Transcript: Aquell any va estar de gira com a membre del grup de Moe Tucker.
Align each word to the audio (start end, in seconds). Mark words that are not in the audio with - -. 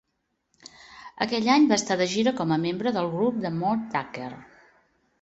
Aquell 1.25 1.51
any 1.57 1.69
va 1.73 1.79
estar 1.83 1.99
de 2.01 2.09
gira 2.15 2.35
com 2.41 2.57
a 2.57 2.59
membre 2.67 2.97
del 2.99 3.13
grup 3.15 3.41
de 3.47 3.55
Moe 3.63 3.87
Tucker. 3.97 4.35